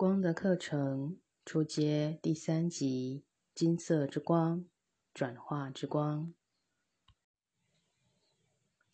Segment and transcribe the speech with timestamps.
[0.00, 3.22] 光的课程初阶第三集：
[3.54, 4.64] 金色之光，
[5.12, 6.32] 转化之光。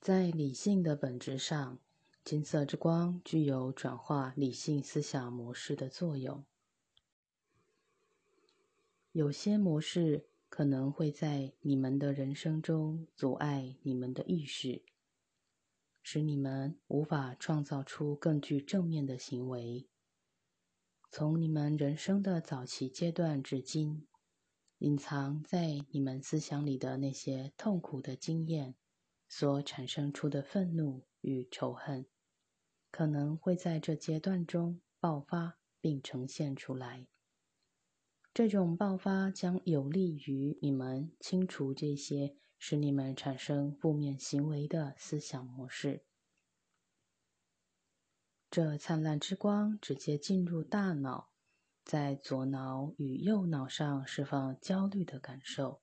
[0.00, 1.78] 在理性的本质上，
[2.24, 6.44] 金色之光具有转化理性思想模式的作用。
[9.12, 14.82] 有些模式可能会在你们的人生中阻碍你们的意识，
[16.02, 19.86] 使你们无法创造出更具正面的行为。
[21.18, 24.06] 从你们人生的早期阶段至今，
[24.80, 28.74] 隐藏在你们思想里的那些痛苦的经验
[29.26, 32.04] 所产生出的愤怒与仇恨，
[32.90, 37.06] 可能会在这阶段中爆发并呈现出来。
[38.34, 46.04] 这种爆发将有利于你们清除这些使你们产生负面行为的思想模式。
[48.50, 51.30] 这灿烂之光直接进入大脑，
[51.84, 55.82] 在左脑与右脑上释放焦虑的感受，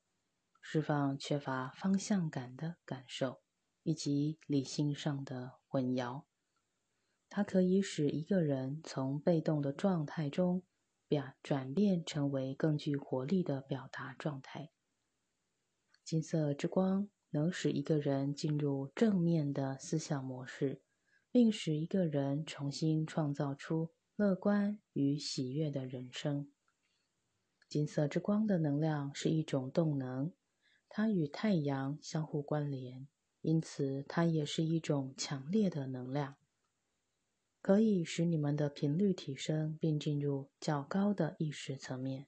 [0.62, 3.42] 释放缺乏方向感的感受，
[3.84, 6.24] 以及理性上的混淆。
[7.30, 10.64] 它可以使一个人从被动的状态中。
[11.06, 14.72] 表转变成为更具活力的表达状态。
[16.04, 20.82] 金色之光能使一个人进入正面的思想模式，
[21.34, 26.52] 并使一个人重新创造出乐观与喜悦的人生。
[27.68, 30.32] 金色之光的能量是一种动能，
[30.88, 33.08] 它与太阳相互关联，
[33.42, 36.36] 因此它也是一种强烈的能量。
[37.64, 42.28] 可以使你们的频率提升，并进入较高的意识层面。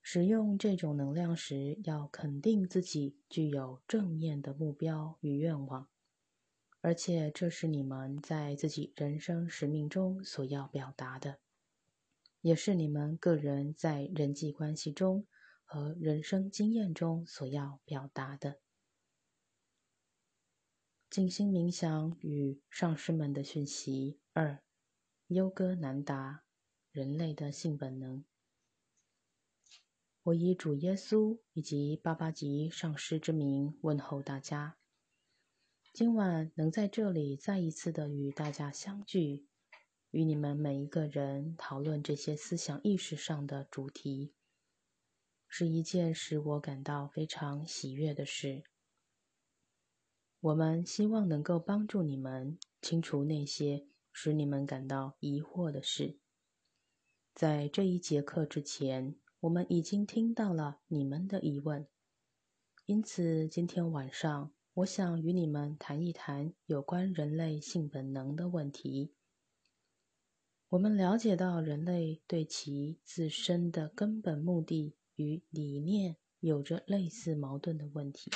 [0.00, 5.88] 使用这种能量时，要肯定自己具有正面的目标与愿望，
[6.80, 11.40] 而且这是你们在自己人生使命中所要表达的，
[12.40, 15.26] 也是你们个人在人际关系中
[15.64, 18.60] 和人生经验中所要表达的。
[21.10, 24.62] 静心冥想与上师们的讯息二，
[25.26, 26.44] 优哥南达，
[26.92, 28.24] 人类的性本能。
[30.22, 34.77] 我以主耶稣以及八八级上师之名问候大家。
[35.98, 39.48] 今晚能在这里再一次的与大家相聚，
[40.12, 44.32] 与你们每一个人讨论这些思想意识上的主题，
[45.48, 48.62] 是一件使我感到非常喜悦的事。
[50.38, 56.20] 我们希望能够帮助你们清除那些使你们感到疑惑的事。
[57.34, 61.88] 在这一节课之前，我们已经听到了你们的疑问，
[62.86, 69.12] 因此今天晚上我想与你们谈一谈有关人类性本能的问题。
[70.68, 78.30] 我们了解到人类对其自身的根本目的与理念有着类似矛盾的问题。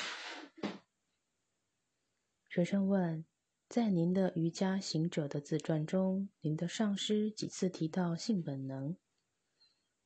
[2.49, 3.25] 学生问：
[3.69, 8.97] 在您的瑜伽行者的自传中，您的上师几次提到性本能，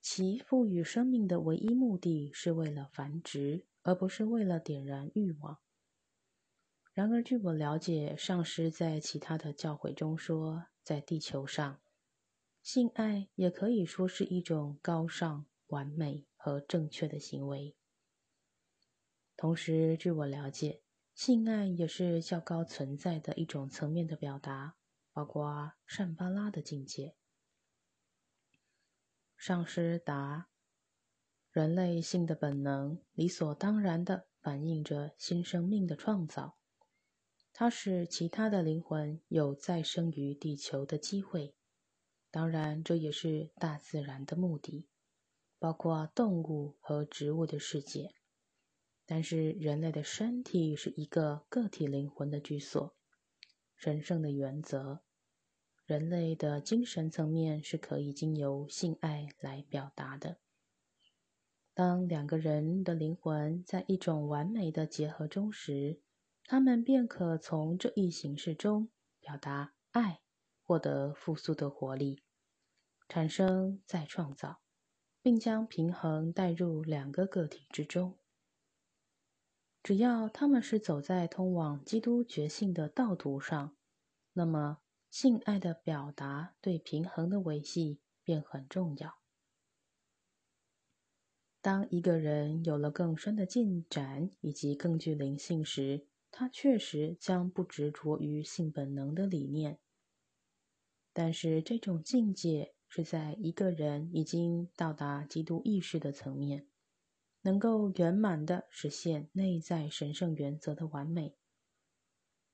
[0.03, 5.57] 其赋予生命的唯一目的是为了繁殖，而不是为了点燃欲望。
[6.97, 11.79] 然而，据我了解，上师在其他的教诲中说，在地球上，
[12.63, 17.77] 性爱也可以说是一种高尚、完美和正确的行为。
[19.37, 20.81] 同时，据我了解。
[21.15, 24.77] 性爱也是较高存在的一种层面的表达，
[25.13, 27.15] 包括善巴拉的境界。
[29.37, 30.49] 上师答：
[31.51, 36.57] 人类性的本能理所当然的反映着新生命的创造，
[37.59, 41.55] 它使其他的灵魂有再生于地球的机会。
[42.31, 44.87] 当然，这也是大自然的目的，
[45.59, 48.13] 包括动物和植物的世界。
[49.07, 52.95] 但是，人类的身体是一个个体灵魂的居所，
[53.75, 55.01] 神圣的原则。
[55.87, 60.37] 人类的精神层面是可以经由性爱来表达的。
[61.73, 66.03] 当两个人的灵魂在一种完美的结合中时，
[66.49, 68.89] 他们便可从这一形式中
[69.19, 70.23] 表达爱，
[70.63, 72.23] 获得复苏的活力，
[73.09, 74.61] 产生再创造，
[75.21, 78.17] 并将平衡带入两个个体之中。
[79.83, 83.77] 只要他们是走在通往基督觉性的道途上，
[84.35, 84.79] 那么
[85.11, 89.19] 性爱的表达对平衡的维系便很重要。
[91.61, 96.07] 当一个人有了更深的进展以及更具灵性时，
[96.39, 99.79] 他确实将不执着于性本能的理念。
[101.15, 106.69] 但是这种境界是在一个人已经到达基督意识的层面，
[107.41, 111.39] 能够圆满的实现内在神圣原则的完美，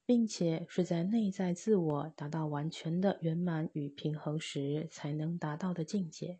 [0.07, 6.39] 并且是在内在自我达到完全的圆满与平衡时才能达到的境界。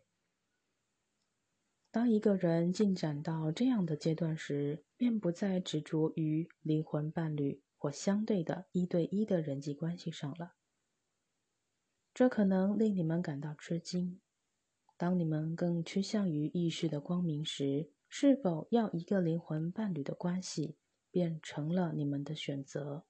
[1.93, 10.55] 当一个人进展到这样的阶段时，便不再执着于灵魂伴侣或相对的一对一的人际关系上了。
[12.11, 14.19] 这可能令你们感到吃惊。
[14.97, 20.75] 当你们更趋向于意识的光明时，是否要一个灵魂伴侣的关系，
[21.11, 23.05] 便成了你们的选择。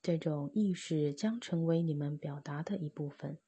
[0.00, 3.38] 这种意识将成为你们表达的一部分。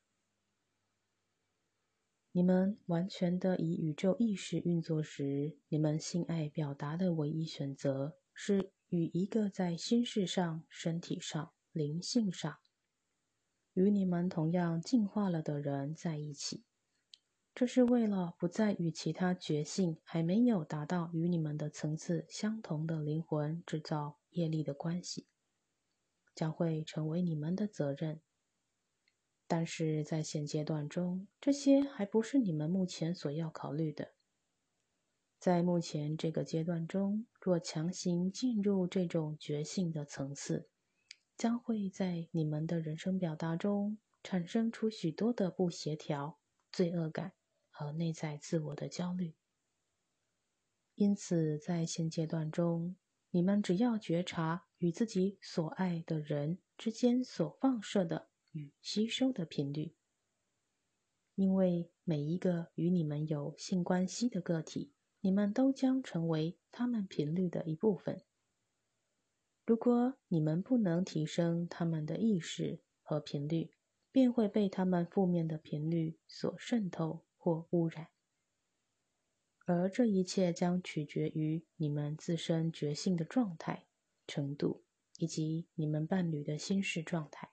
[2.34, 12.56] 你们完全的以宇宙意识运作时，你们性爱表达的唯一选择是与一个在心事上、身体上、灵性上。
[13.74, 16.64] 与你们同样进化了的人在一起，
[17.54, 25.26] 这是为了不再与其他觉性还没有达到与你们的层次相同的灵魂制造业力的关系，
[26.34, 28.22] 将会成为你们的责任。
[29.54, 34.14] 但是在现阶段中，这些还不是你们目前所要考虑的。
[35.38, 40.70] 在目前这个阶段中，若强行进入这种觉性的层次，
[41.36, 46.38] 将会在你们的人生表达中产生出许多的不协调、
[46.70, 47.34] 罪恶感
[47.68, 49.34] 和内在自我的焦虑。
[50.94, 52.96] 因此，在现阶段中，
[53.28, 59.94] 你们只要觉察与自己所爱的人之间所放射的与吸收的频率，
[61.34, 68.22] 因为每一个与你们有性关系的个体，你们都将成为他们频率的一部分。
[69.64, 73.70] 如果你们不能提升他们的意识和频率，
[74.10, 78.08] 便会被他们负面的频率所渗透或污染，
[79.64, 83.86] 而这一切将取决于你们自身觉性的状态
[84.26, 84.84] 程度
[85.16, 87.52] 以及你们伴侣的心事状态。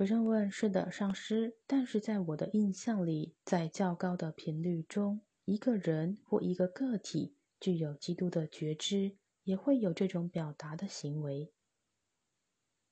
[0.00, 11.52] 学生问：“是的，上师，但是在我的印象里，在较高的频率中，一个人或一个个体具有基督的觉知。”也会有这种表达的行为。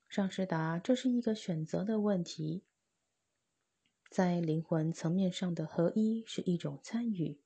[0.07, 2.65] 上师答：这是一个选择的问题。
[4.11, 7.41] 在灵魂层面上的合一是一种参与，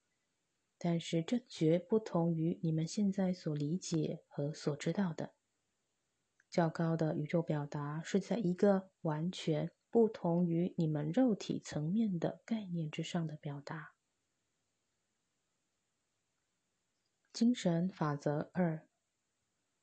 [0.77, 5.35] 但是这绝不同于你们现在所理解和所知道的。
[6.53, 13.95] 较高的宇宙表达是在一个完全不同于你们肉体层面的概念之上的表达。
[17.33, 18.87] 精神法则二。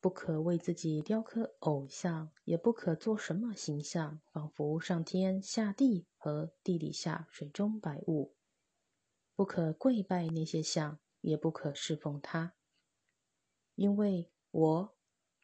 [0.02, 8.36] 不可为自己雕刻偶像，也不可做什么形象，仿佛上天下地和地底下水中百物。
[9.36, 12.54] 不可跪拜那些像，也不可侍奉他，
[13.76, 14.98] 因为我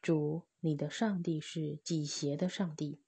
[0.06, 3.02] 主你的上帝是祭邪的上帝。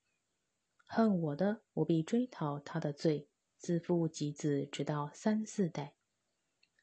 [0.84, 5.92] 恨我的，我必追讨他的罪，自父及子，直到三四代；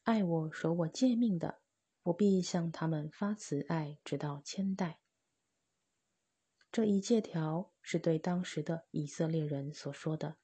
[0.04, 1.60] 爱我、守我诫命的。
[2.04, 5.00] 我必向他们发慈爱，直到千代。
[6.72, 10.38] 这一借条是对当时的以色列人所说的，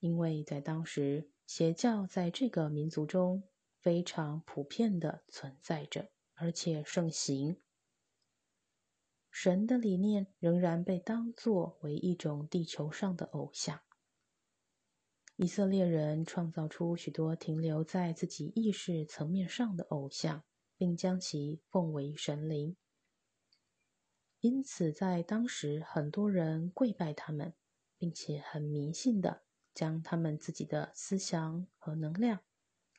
[0.00, 3.44] 因为在当时邪教在这个民族中
[3.78, 7.62] 非常普遍的存在着，而且盛行。
[9.32, 13.80] 神的理念仍然被当作为一种地球上的偶像。
[15.34, 20.44] 以色列人创造出许多停留在自己意识层面上的偶像。
[20.78, 22.76] 并将其奉为神灵，
[24.40, 27.54] 因此在当时，很多人跪拜他们，
[27.96, 32.40] 并且很迷信的将他们自己的思想和能量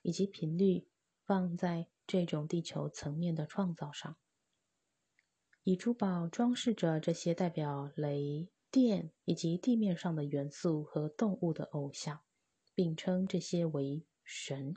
[0.02, 0.88] 以及频率
[1.26, 4.16] 放在这种地球层面的创造上，
[5.64, 12.22] 以珠宝装饰着这些代表雷电以及地面上的元素和动物的偶像，
[12.76, 14.76] 并称这些为神。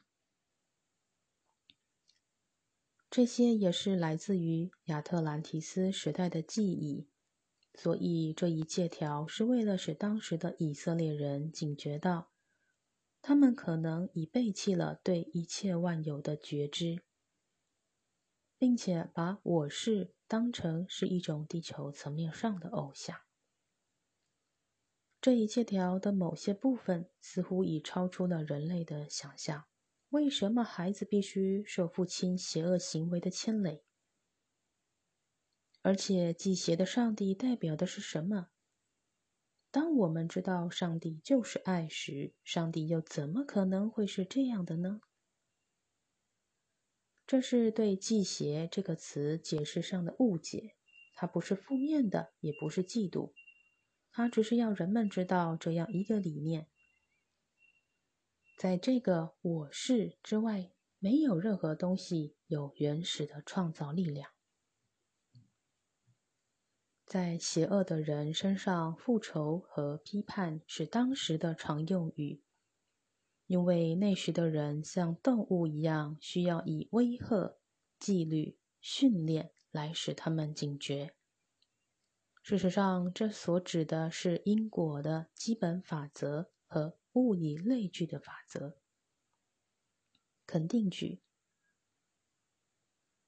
[3.10, 7.08] 这些也是来自于亚特兰提斯时代的记忆，
[7.74, 12.30] 所以这一借条是为了使当时的以色列人警觉到，
[13.22, 17.02] 他们可能已背弃了对一切万有的觉知，
[18.58, 23.20] 并且把我是当成是一种地球层面上的偶像。
[25.20, 29.64] 这一借条的某些部分似乎已超出了人类的想象。
[30.10, 33.84] 为什么孩子必须受父亲邪恶行为的牵累？
[35.82, 38.48] 而且祭邪的上帝代表的是什么？
[39.72, 45.00] 当我们知道上帝就是爱时，上帝又怎么可能会是这样的呢？
[47.26, 50.76] 这是对“忌邪”这个词解释上的误解，
[51.16, 53.32] 它不是负面的，也不是嫉妒，
[54.12, 56.68] 它只是要人们知道这样一个理念：
[58.56, 64.30] 在这个“我是”之外，没有任何东西有原始的创造力量。
[67.04, 72.42] 在邪恶的人身上，复仇和批判是当时的常用语。
[73.46, 77.56] 因为那时的人像动物一样，需要以威吓、
[77.98, 81.14] 纪律、训练来使他们警觉。
[82.42, 88.78] 事实上，这所指的是因果的基本法则和物以类聚的法则。
[90.46, 91.22] 肯定句：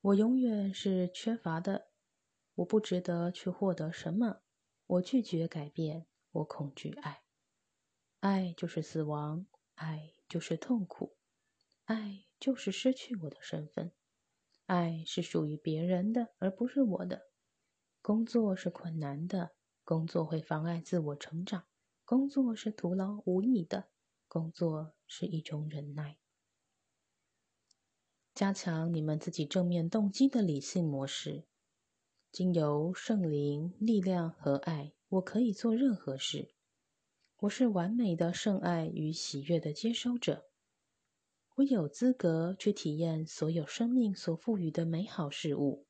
[0.00, 1.88] 我永远是缺乏的，
[2.56, 4.40] 我不值得去获得什么，
[4.86, 7.22] 我拒绝改变，我恐惧爱，
[8.20, 9.46] 爱就是死亡。
[9.78, 11.16] 爱就是痛苦，
[11.84, 13.92] 爱就是失去我的身份，
[14.66, 17.28] 爱是属于别人的，而不是我的。
[18.02, 19.52] 工作是困难的，
[19.84, 21.66] 工作会妨碍自我成长，
[22.04, 23.88] 工作是徒劳无益的，
[24.26, 26.18] 工作是一种忍耐。
[28.34, 31.46] 加强你们自己正面动机的理性模式，
[32.32, 36.54] 经由圣灵力量和爱，我可以做任何事。
[37.42, 40.50] 我是完美的圣爱与喜悦的接收者，
[41.54, 45.86] 我有资格去体验所有生命所赋予的美好事物。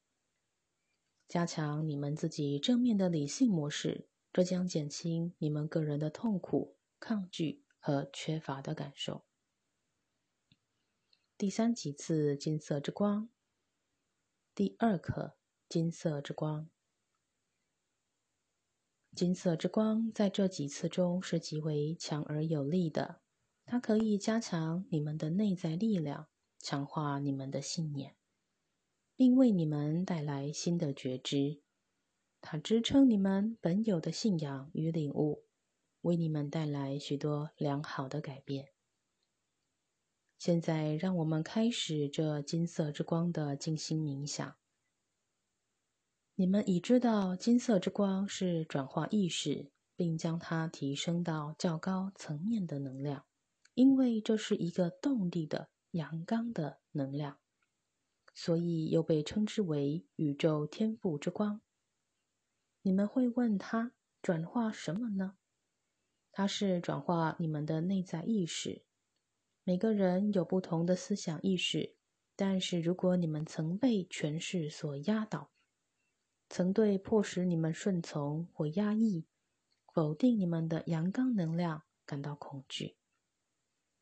[1.27, 9.25] 加强你们自己正面的理性模式，这将减轻你们个人的痛苦、抗拒和缺乏的感受。
[11.39, 13.31] 第三几次金色之光，
[14.55, 16.69] 第二课金色之光。
[19.15, 23.21] 金色之光在这几次中是极为强而有力的，
[23.65, 28.15] 它可以加强你们的内在力量，强化你们的信念，
[29.17, 31.61] 并为你们带来新的觉知。
[32.41, 35.45] 它支撑你们本有的信仰与领悟，
[36.03, 38.69] 为你们带来许多良好的改变。
[40.39, 44.57] 现在，让我们开始这金色之光的静心冥想。
[46.41, 53.27] 你们已知道，金色之光是转化意识，并将它提升到较高层面的能量，
[53.75, 57.41] 因为这是一个动力的阳刚的能量，
[58.35, 61.61] 所以又被称之为宇宙天赋之光。
[62.83, 63.91] 你们会问他
[64.23, 65.35] 转化什么呢？
[66.31, 68.85] 它是转化你们的内在意识。
[69.65, 71.97] 每个人有不同的思想意识，
[72.37, 75.51] 但是如果你们曾被权势所压倒，
[76.49, 79.27] 曾对迫使你们顺从或压抑、
[79.93, 82.97] 否定你们的阳刚能量感到恐惧，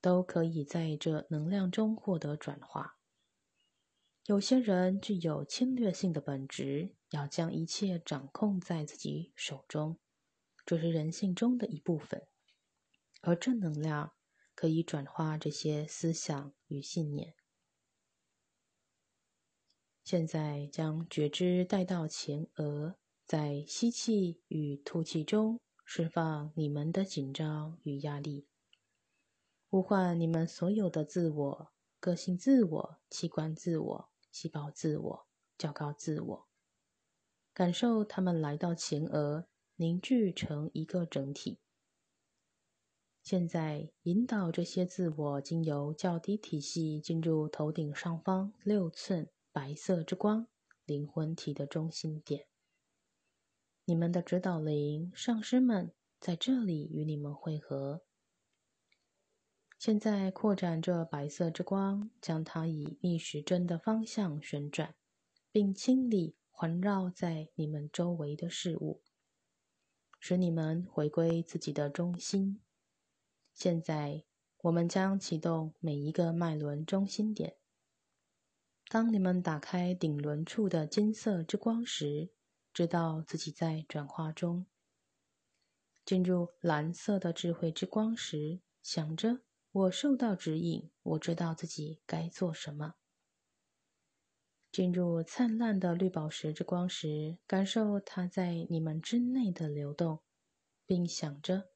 [0.00, 2.98] 都可以在这能量中获得转化。
[4.26, 9.98] 有些人具有侵略性的本质，要将一切掌控在自己手中，
[10.64, 12.26] 这是人性中的一部分，
[13.22, 14.14] 而正能量
[14.54, 17.34] 可以转化这些思想与信念。
[20.06, 22.94] 现在将觉知带到前额，
[23.26, 28.46] 在吸气与吐气中释放你们的紧张与压力，
[29.68, 35.26] 呼唤你们所有的自我、个性自我、器官自我、细胞自我、
[35.58, 36.46] 较高自我，
[37.52, 41.58] 感受他们来到前额，凝聚成一个整体。
[43.24, 49.28] 现在引导这些自我经由较低体系进入头顶上方六寸。
[49.56, 50.48] 白色之光，
[50.84, 52.44] 灵魂体的中心点。
[53.86, 58.02] 你们的指导灵上师们在这里与你们会合。
[59.78, 64.94] 现在扩展这白色之光，将它以逆时针的方向旋转，
[65.50, 69.00] 并清理环绕在你们周围的事物，
[70.20, 72.60] 使你们回归自己的中心。
[73.54, 74.26] 现在，
[74.64, 77.56] 我们将启动每一个脉轮中心点。
[78.88, 82.30] 当你们打开顶轮处的金色之光时，
[82.72, 84.66] 知道自己在转化中；
[86.04, 89.40] 进入蓝色的智慧之光时，想着
[89.72, 92.92] 我受到指引，我知道自己该做什么；
[94.70, 100.22] 进入灿烂的绿宝石之光时，感受它在你们之内的流动，
[100.86, 101.70] 并想着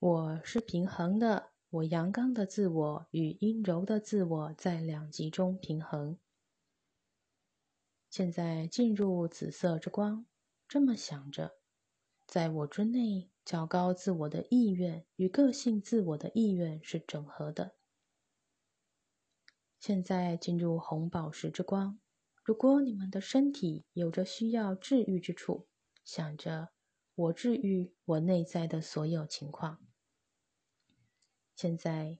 [0.00, 1.51] 我是平衡的。
[1.72, 6.18] 我阳刚的自我与阴柔的自我在两极中平衡。
[8.10, 10.26] 现在进入紫色之光，
[10.68, 11.54] 这么想着：
[12.26, 17.74] 在我之内，较高自我的意愿与个性自我的意愿是整合的。
[19.80, 21.98] 现在进入红宝石之光。
[22.44, 25.66] 如果你们的身体有着需要治愈之处，
[26.04, 26.68] 想着
[27.14, 29.81] 我治愈我内在的所有情况。
[31.54, 32.18] 现在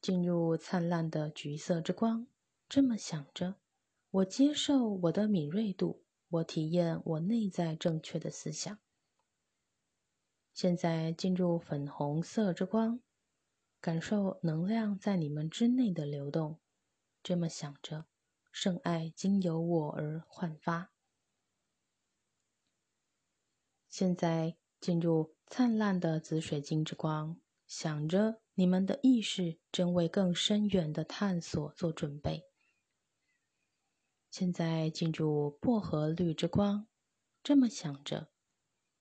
[0.00, 2.26] 进入灿烂的橘色之光，
[2.68, 3.56] 这么想着，
[4.10, 8.78] 我接受我的敏锐度，我体验我内在正确的思想。
[10.52, 13.00] 现在进入粉红色之光，
[13.80, 16.60] 感受能量在你们之内的流动。
[17.22, 18.06] 这么想着，
[18.50, 20.90] 圣爱经由我而焕发。
[23.88, 32.44] 现在进入灿烂的紫水晶之光，想着你们的意识正为更深远的探索做准备。
[34.30, 36.86] 现在进入薄荷绿之光，
[37.42, 38.28] 这么想着。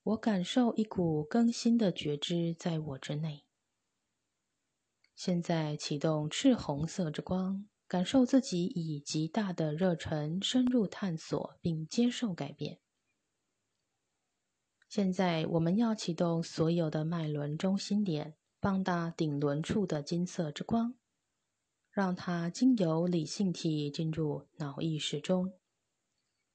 [0.01, 3.43] 我感受一股更新的觉知在我之内。
[5.13, 12.79] 现在启动赤红色之光，感受自己以极大的热忱深入探索并接受改变。
[14.87, 20.95] 现在我们要启动所有的脉轮中心点，放大顶轮处的金色之光，
[21.91, 25.53] 让它经由理性体进入脑意识中，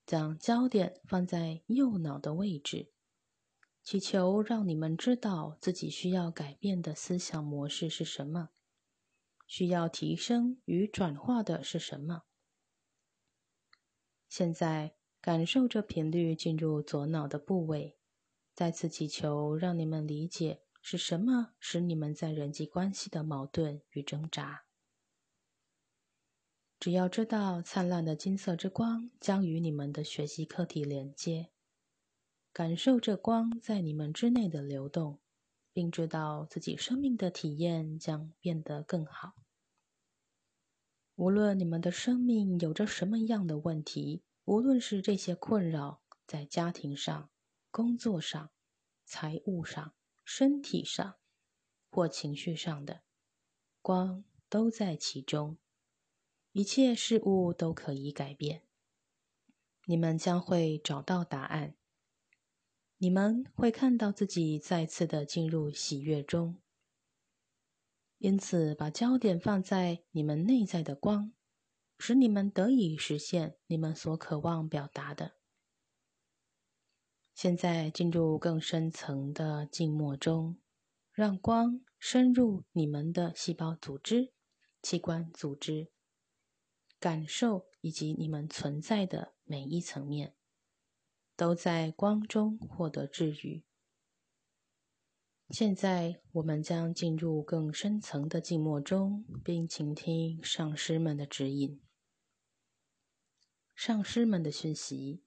[0.04, 2.92] 将焦点放在右脑的位置。
[3.82, 8.48] 祈求让你们知道自己需要改变的思想模式是什么，
[9.46, 12.22] 需要提升与转化的是什么。
[14.28, 17.98] 现在感受着频率进入左脑的部位，
[18.54, 24.66] 再次祈求让你们理解是什么使你们在人际关系的矛盾与挣扎。
[26.78, 31.48] 只要知道灿烂的金色之光将与你们的学习课题连接。
[32.52, 35.20] 感受这光在你们之内的流动，
[35.72, 39.32] 并知道自己生命的体验将变得更好。
[41.14, 47.30] 无论你们的生命有着什么样的问题，无论是这些困扰在家庭上、
[47.70, 48.50] 工作上、
[49.06, 51.16] 财务上、身体上
[51.90, 53.02] 或情绪上的，
[53.80, 55.58] 光都在其中。
[56.52, 58.62] 一切事物都可以改变。
[59.86, 61.76] 你们将会找到答案。
[62.98, 66.62] 你们会看到自己再次的进入喜悦中，
[68.18, 71.32] 因此把焦点放在你们内在的光，
[71.98, 75.36] 使你们得以实现你们所渴望表达的。
[77.34, 80.58] 现在进入更深层的静默中，
[81.12, 84.32] 让光深入你们的细胞组织、
[84.80, 85.90] 器官组织，
[86.98, 90.34] 感受以及你们存在的每一层面。
[91.36, 93.64] 都在光中获得治愈。
[95.50, 101.82] 现在，我们将进入更深层的静默中，并倾听上师们的指引。
[103.74, 105.23] 上师们的讯息：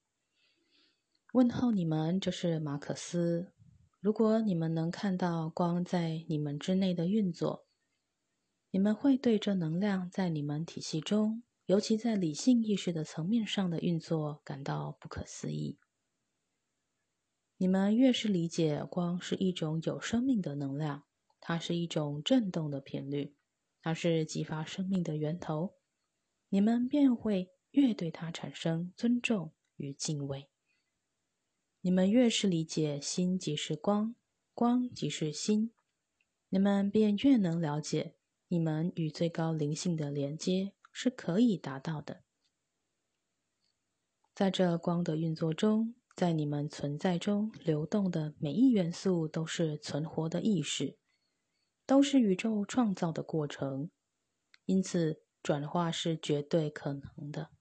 [1.37, 3.53] 问候你们，这是马克思。
[3.99, 7.67] 如果你们能看到光在你们之内的运作，
[8.71, 15.77] 你们会对这能量在你们体系中，尤其在理性意识的层面上的运作感到不可思议。
[17.57, 21.03] 你们越是理解光是一种有生命的能量，
[21.39, 23.35] 它是一种振动的频率，
[23.83, 25.75] 它是激发生命的源头，
[26.49, 30.49] 你们便会越对它产生尊重与敬畏。
[31.87, 34.13] 你们越是理解心即是光，
[34.53, 35.71] 光即是心，
[36.49, 38.17] 你们便越能了解
[38.49, 42.25] 你们与最高灵性的连接是可以达到的。
[44.35, 45.95] 在这光的运作中。
[46.13, 50.97] 在你们存在中流动的每一元素都是存活的意识，
[51.85, 53.91] 都是宇宙创造的过程，
[54.65, 57.51] 因此转化是绝对可能的。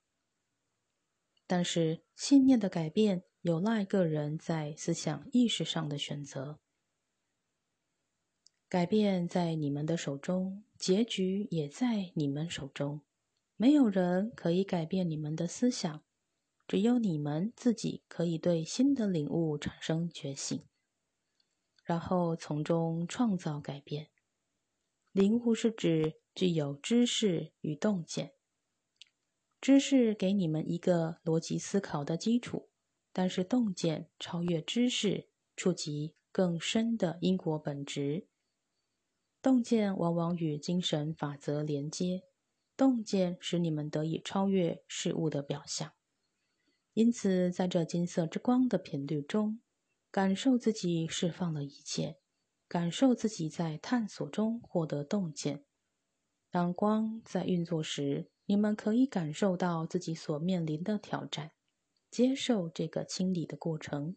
[1.47, 6.59] 但是信念的改变有赖个人在思想意识上的选择。
[8.69, 13.03] 改变在你们的手中，结局也在你们手中。
[13.55, 16.03] 没有人可以改变你们的思想。
[16.67, 20.67] 只有你们自己可以对新的领悟产生觉醒，
[21.85, 24.09] 然后从中创造改变。
[25.13, 28.33] 领悟是指具有知识与洞见。
[29.61, 32.69] 知识给你们一个逻辑思考的基础，
[33.17, 38.27] 但是洞见超越知识，触及更深的因果本质。
[39.41, 42.25] 洞见往往与精神法则连接，
[42.77, 45.95] 洞见使你们得以超越事物的表象。
[46.93, 49.63] 因此，在这金色之光的频率中，
[50.11, 52.19] 感受自己释放了一切，
[52.69, 55.65] 感受自己在探索中获得洞见。
[56.51, 61.53] 当光在运作时，你们可以感受到自己所面临的挑战，
[62.17, 64.17] 接受这个清理的过程。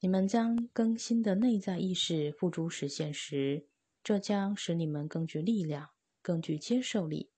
[0.00, 3.68] 你们将更新的内在意识付诸实现时，
[4.02, 5.90] 这将使你们更具力量、
[6.20, 7.30] 更具接受力，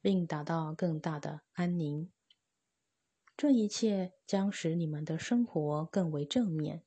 [0.00, 2.12] 并达到更大的安宁。
[3.36, 6.84] 这一切将使你们的生活更为正面。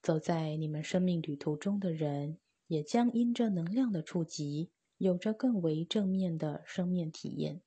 [0.00, 4.70] 走在你们生命旅途中的人，也将因这能量的触及。
[4.96, 7.60] 有着更为正面的生命体验。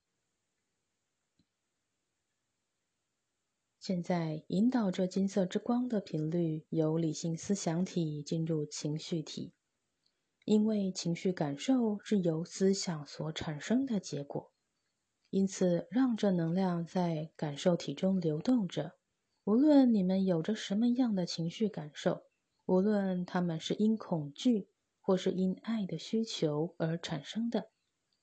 [3.85, 9.51] 现在，引导着金色之光的频率由理性思想体进入情绪体，
[10.45, 14.53] 因为情绪感受是由思想所产生的结果，
[15.29, 18.93] 因此让这能量在感受体中流动着。
[19.43, 22.23] 无论你们有着什么样的情绪感受，
[22.65, 24.69] 无论他们是因恐惧。
[25.05, 27.71] 或是因爱的需求而产生的，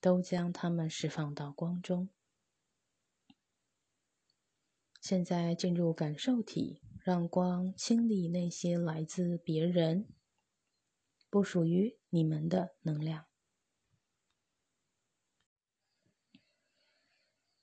[0.01, 2.09] 都将它们释放到光中。
[5.01, 10.07] 现在进入感受体，让光清理那些来自别人、
[11.31, 13.25] 不属于你们的能量。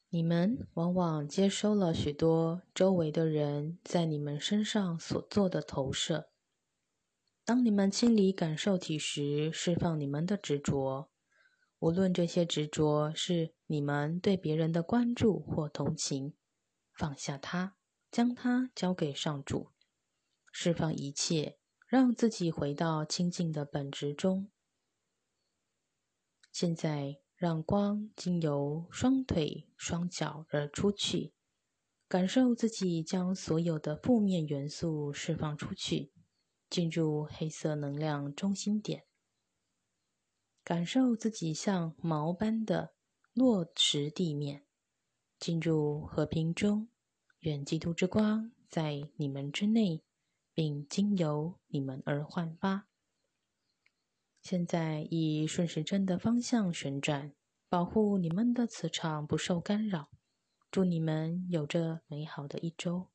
[0.10, 6.30] 你们往往接收了许多周围的人在你们身上所做的投射。
[7.46, 11.12] 当你们清理感受体时，释放你们的执着，
[11.80, 16.34] 无论这些执着是你们对别人的关注或同情，
[16.98, 17.78] 放下它，
[18.12, 19.72] 将它交给上主，
[20.52, 24.52] 释放一切，让自己回到清净的本质中。
[26.52, 31.34] 现在，让光经由双腿、双脚而出去，
[32.08, 36.12] 感受自己将所有的负面元素释放出去。
[36.70, 39.06] 进入黑色能量中心点，
[40.66, 42.94] 感受自己像毛般的
[43.32, 44.67] 落实地面，
[45.40, 46.88] 进入和平中。
[47.42, 50.02] 愿基督之光在你们之内，
[50.54, 52.88] 并经由你们而焕发。
[54.42, 57.34] 现在以顺时针的方向旋转，
[57.70, 60.10] 保护你们的磁场不受干扰。
[60.72, 63.08] 祝你们有着美好的一周。